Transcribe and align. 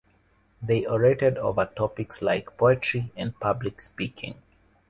They 0.63 0.87
orated 0.87 1.37
over 1.37 1.63
topics 1.65 2.23
like 2.23 2.57
poetry 2.57 3.11
and 3.15 3.39
public 3.39 3.79
speaking. 3.81 4.33